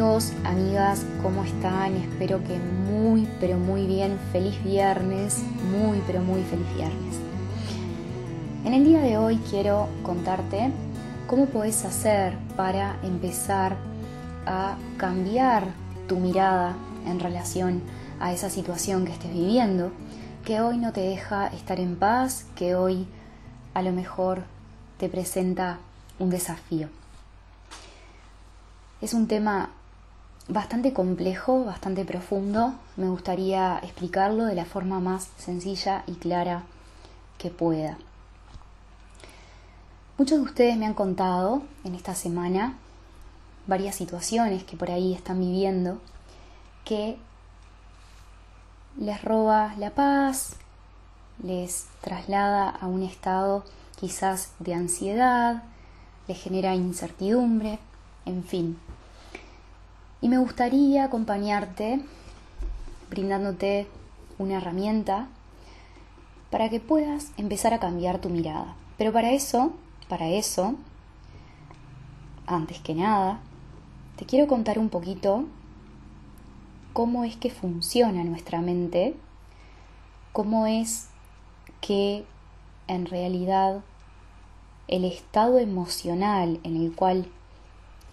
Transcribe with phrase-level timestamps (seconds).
[0.00, 1.94] amigos, amigas, ¿cómo están?
[1.94, 4.18] Espero que muy, pero muy bien.
[4.32, 7.16] Feliz viernes, muy, pero muy feliz viernes.
[8.64, 10.70] En el día de hoy quiero contarte
[11.26, 13.76] cómo puedes hacer para empezar
[14.46, 15.66] a cambiar
[16.08, 16.76] tu mirada
[17.06, 17.82] en relación
[18.20, 19.92] a esa situación que estés viviendo,
[20.46, 23.06] que hoy no te deja estar en paz, que hoy
[23.74, 24.44] a lo mejor
[24.96, 25.78] te presenta
[26.18, 26.88] un desafío.
[29.02, 29.68] Es un tema
[30.50, 32.74] bastante complejo, bastante profundo.
[32.96, 36.64] Me gustaría explicarlo de la forma más sencilla y clara
[37.38, 37.98] que pueda.
[40.18, 42.74] Muchos de ustedes me han contado en esta semana
[43.66, 45.98] varias situaciones que por ahí están viviendo
[46.84, 47.16] que
[48.98, 50.56] les roba la paz,
[51.42, 53.64] les traslada a un estado
[53.98, 55.62] quizás de ansiedad,
[56.26, 57.78] les genera incertidumbre,
[58.26, 58.78] en fin,
[60.20, 62.00] y me gustaría acompañarte
[63.08, 63.86] brindándote
[64.38, 65.28] una herramienta
[66.50, 68.74] para que puedas empezar a cambiar tu mirada.
[68.98, 69.72] Pero para eso,
[70.08, 70.74] para eso,
[72.46, 73.40] antes que nada,
[74.16, 75.44] te quiero contar un poquito
[76.92, 79.14] cómo es que funciona nuestra mente,
[80.32, 81.08] cómo es
[81.80, 82.24] que
[82.88, 83.80] en realidad
[84.88, 87.26] el estado emocional en el cual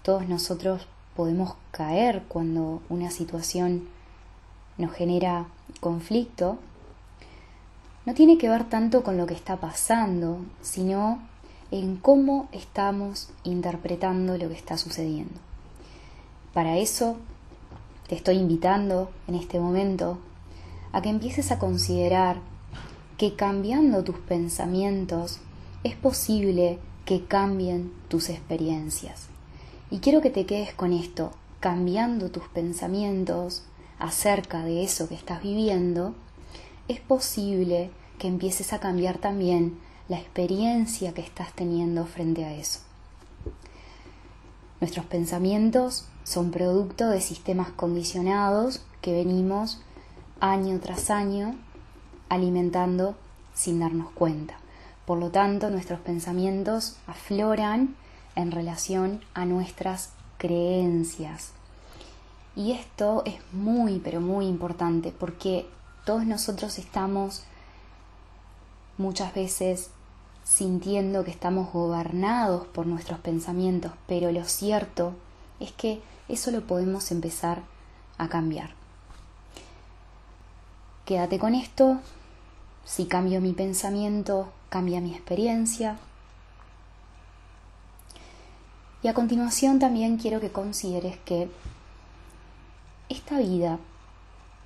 [0.03, 3.87] todos nosotros podemos caer cuando una situación
[4.77, 5.47] nos genera
[5.79, 6.59] conflicto,
[8.05, 11.19] no tiene que ver tanto con lo que está pasando, sino
[11.71, 15.33] en cómo estamos interpretando lo que está sucediendo.
[16.53, 17.17] Para eso
[18.07, 20.19] te estoy invitando en este momento
[20.91, 22.37] a que empieces a considerar
[23.17, 25.39] que cambiando tus pensamientos
[25.83, 29.29] es posible que cambien tus experiencias.
[29.89, 33.63] Y quiero que te quedes con esto, cambiando tus pensamientos
[33.99, 36.13] acerca de eso que estás viviendo,
[36.87, 37.89] es posible
[38.19, 42.79] que empieces a cambiar también la experiencia que estás teniendo frente a eso.
[44.79, 49.81] Nuestros pensamientos son producto de sistemas condicionados que venimos
[50.39, 51.55] año tras año
[52.29, 53.15] alimentando
[53.53, 54.59] sin darnos cuenta.
[55.05, 57.95] Por lo tanto, nuestros pensamientos afloran
[58.37, 61.51] en relación a nuestras creencias.
[62.55, 65.67] Y esto es muy, pero muy importante porque
[66.05, 67.43] todos nosotros estamos
[68.97, 69.89] muchas veces
[70.43, 75.13] sintiendo que estamos gobernados por nuestros pensamientos, pero lo cierto
[75.59, 77.63] es que eso lo podemos empezar
[78.17, 78.71] a cambiar.
[81.05, 81.97] Quédate con esto,
[82.85, 85.97] si cambio mi pensamiento, cambia mi experiencia,
[89.03, 91.49] y a continuación también quiero que consideres que
[93.09, 93.79] esta vida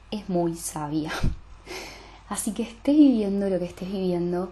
[0.09, 1.12] es muy sabia.
[2.30, 4.52] Así que estés viviendo lo que estés viviendo,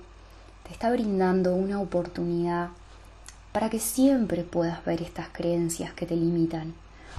[0.64, 2.70] te está brindando una oportunidad
[3.54, 6.74] para que siempre puedas ver estas creencias que te limitan,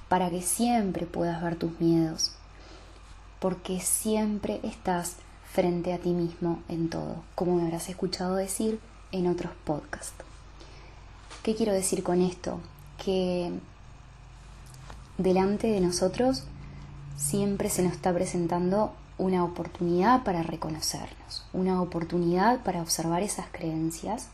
[0.08, 2.32] para que siempre puedas ver tus miedos,
[3.40, 5.16] porque siempre estás
[5.50, 8.78] frente a ti mismo en todo, como me habrás escuchado decir
[9.12, 10.29] en otros podcasts.
[11.42, 12.60] ¿Qué quiero decir con esto?
[13.02, 13.50] Que
[15.16, 16.44] delante de nosotros
[17.16, 24.28] siempre se nos está presentando una oportunidad para reconocernos, una oportunidad para observar esas creencias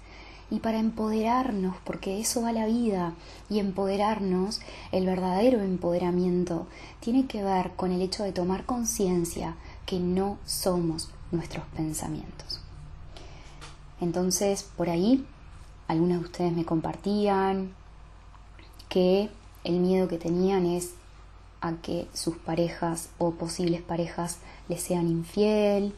[0.51, 3.13] y para empoderarnos, porque eso va la vida
[3.49, 6.67] y empoderarnos, el verdadero empoderamiento,
[6.99, 9.55] tiene que ver con el hecho de tomar conciencia
[9.87, 12.61] que no somos nuestros pensamientos.
[14.01, 15.25] Entonces, por ahí
[15.89, 17.73] algunos de ustedes me compartían
[18.89, 19.31] que
[19.65, 20.95] el miedo que tenían es
[21.61, 24.39] a que sus parejas o posibles parejas
[24.69, 25.95] les sean infiel.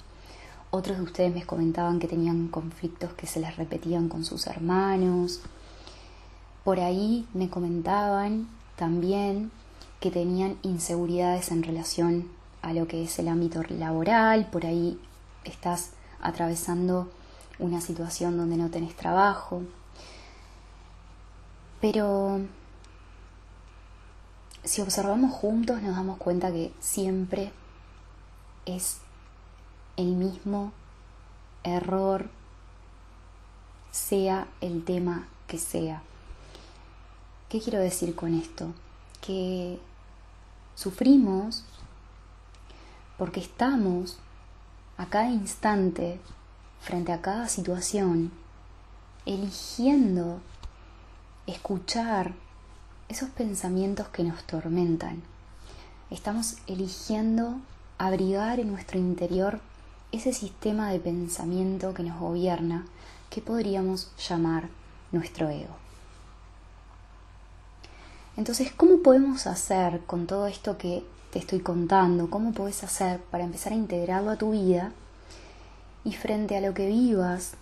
[0.71, 5.41] Otros de ustedes me comentaban que tenían conflictos que se les repetían con sus hermanos.
[6.65, 9.51] Por ahí me comentaban también
[10.01, 12.29] que tenían inseguridades en relación
[12.63, 14.47] a lo que es el ámbito laboral.
[14.51, 14.99] Por ahí
[15.45, 15.91] estás
[16.21, 17.09] atravesando
[17.59, 19.63] una situación donde no tenés trabajo.
[21.81, 22.41] Pero
[24.65, 27.53] si observamos juntos nos damos cuenta que siempre
[28.67, 28.99] es
[29.97, 30.73] el mismo
[31.63, 32.29] error,
[33.91, 36.03] sea el tema que sea.
[37.49, 38.73] ¿Qué quiero decir con esto?
[39.21, 39.79] Que
[40.75, 41.65] sufrimos
[43.17, 44.19] porque estamos
[44.97, 46.21] a cada instante,
[46.81, 48.31] frente a cada situación,
[49.27, 50.41] eligiendo
[51.53, 52.35] escuchar
[53.09, 55.23] esos pensamientos que nos tormentan.
[56.11, 57.55] Estamos eligiendo
[57.97, 59.61] abrigar en nuestro interior
[60.13, 62.87] ese sistema de pensamiento que nos gobierna,
[63.31, 64.69] que podríamos llamar
[65.11, 65.75] nuestro ego.
[68.37, 71.03] Entonces, ¿cómo podemos hacer con todo esto que
[71.33, 72.31] te estoy contando?
[72.31, 74.93] ¿Cómo puedes hacer para empezar a integrarlo a tu vida?
[76.05, 77.55] Y frente a lo que vivas,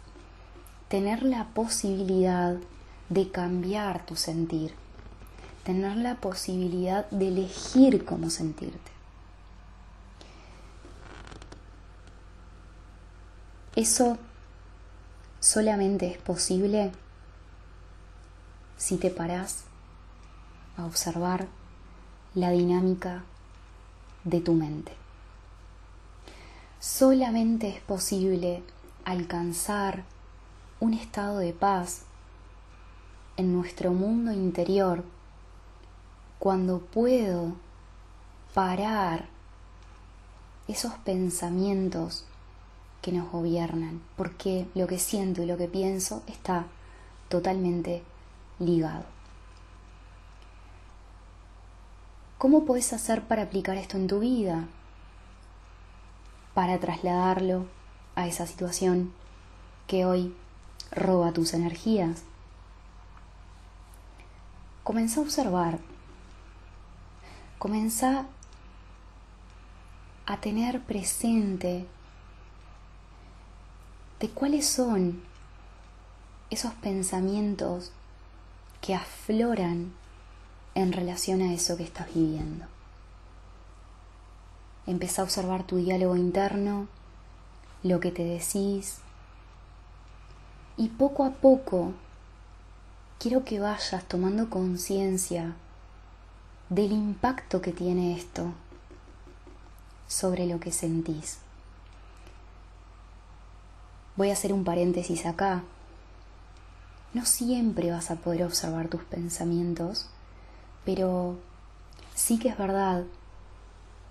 [0.89, 2.57] tener la posibilidad
[3.09, 4.75] de cambiar tu sentir,
[5.65, 8.91] tener la posibilidad de elegir cómo sentirte.
[13.77, 14.17] Eso
[15.41, 16.93] solamente es posible
[18.77, 19.65] si te paras
[20.77, 21.47] a observar
[22.35, 23.23] la dinámica
[24.25, 24.93] de tu mente.
[26.81, 28.63] Solamente es posible
[29.05, 30.05] alcanzar
[30.81, 32.03] un estado de paz
[33.37, 35.05] en nuestro mundo interior
[36.39, 37.55] cuando puedo
[38.55, 39.27] parar
[40.69, 42.25] esos pensamientos
[43.03, 46.67] que nos gobiernan, porque lo que siento y lo que pienso está
[47.29, 48.03] totalmente
[48.59, 49.05] ligado.
[52.39, 54.67] ¿Cómo puedes hacer para aplicar esto en tu vida?
[56.53, 57.67] Para trasladarlo
[58.15, 59.13] a esa situación
[59.87, 60.35] que hoy
[60.91, 62.25] roba tus energías.
[64.87, 65.81] Comenzá a observar,
[67.59, 68.25] comenzá
[70.27, 71.89] a tener presente
[74.21, 75.25] de cuáles son
[76.51, 77.91] esos pensamientos
[78.81, 79.93] que afloran
[80.77, 82.67] en relación a eso que estás viviendo.
[84.87, 86.87] Empieza a observar tu diálogo interno,
[87.83, 88.99] lo que te decís,
[90.77, 91.93] y poco a poco
[93.19, 95.55] quiero que vayas tomando conciencia
[96.69, 98.53] del impacto que tiene esto
[100.07, 101.39] sobre lo que sentís.
[104.17, 105.63] Voy a hacer un paréntesis acá.
[107.15, 110.09] No siempre vas a poder observar tus pensamientos,
[110.85, 111.37] pero
[112.15, 113.05] sí que es verdad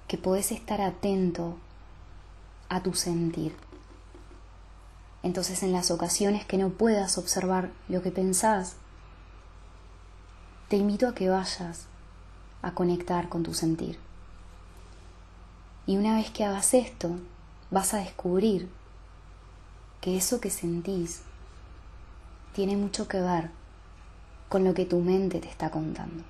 [0.08, 1.58] que podés estar atento
[2.70, 3.56] a tu sentir.
[5.24, 8.76] Entonces en las ocasiones que no puedas observar lo que pensás,
[10.68, 11.86] te invito a que vayas
[12.64, 14.00] a conectar con tu sentir.
[15.86, 17.12] Y una vez que hagas esto,
[17.70, 18.68] vas a descubrir
[20.02, 21.22] que eso que sentís
[22.54, 23.52] tiene mucho que ver
[24.50, 26.24] con lo que tu mente te está contando.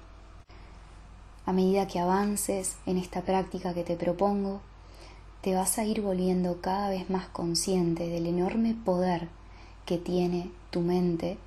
[1.46, 4.60] A medida que avances en esta práctica que te propongo,
[5.40, 9.30] te vas a ir volviendo cada vez más consciente del enorme poder
[9.86, 11.38] que tiene tu mente,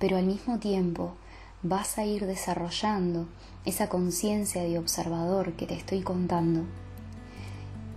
[0.00, 1.14] pero al mismo tiempo
[1.62, 3.26] vas a ir desarrollando
[3.64, 6.62] esa conciencia de observador que te estoy contando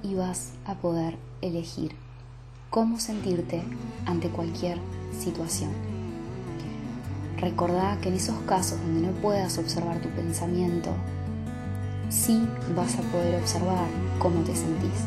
[0.02, 1.96] y vas a poder elegir
[2.72, 3.64] cómo sentirte
[4.06, 4.80] ante cualquier
[5.18, 5.72] situación.
[7.38, 10.92] Recordá que en esos casos donde no puedas observar tu pensamiento,
[12.10, 13.88] sí vas a poder observar
[14.20, 15.06] cómo te sentís.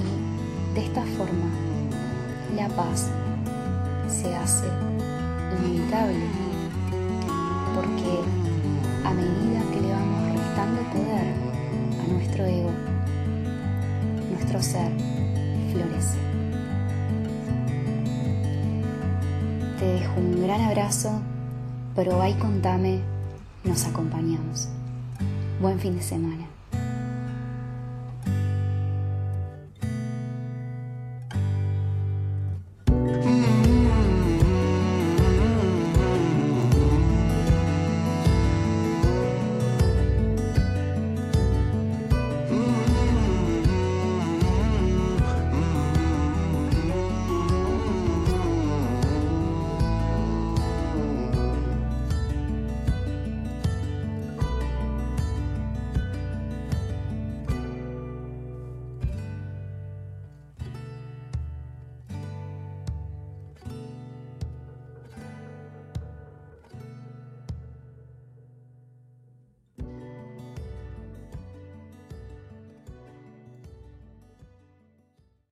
[0.00, 1.48] Y de esta forma,
[2.56, 3.08] la paz
[4.08, 4.66] se hace
[5.58, 6.43] inevitable,
[7.74, 8.20] porque
[9.04, 11.34] a medida que le vamos restando poder
[12.00, 12.70] a nuestro ego,
[14.30, 14.92] nuestro ser
[15.72, 16.18] florece.
[19.78, 21.20] Te dejo un gran abrazo,
[21.96, 23.00] pero y contame,
[23.64, 24.68] nos acompañamos.
[25.60, 26.53] Buen fin de semana.